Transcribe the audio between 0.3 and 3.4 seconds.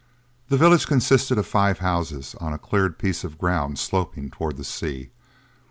The village consisted of five houses, on a cleared piece of